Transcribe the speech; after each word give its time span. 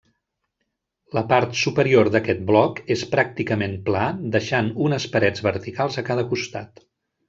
La 1.17 1.23
part 1.31 1.53
superior 1.65 2.09
d'aquest 2.15 2.41
bloc 2.49 2.83
és 2.97 3.05
pràcticament 3.13 3.79
pla 3.91 4.09
deixant 4.39 4.75
unes 4.89 5.09
parets 5.17 5.49
verticals 5.53 6.05
a 6.05 6.11
cada 6.13 6.31
costat. 6.37 6.89